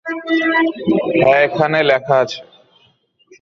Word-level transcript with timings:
হ্যাঁ, 1.17 1.39
এখানে 1.43 1.79
লেখা 1.83 2.15
আছে। 2.23 2.39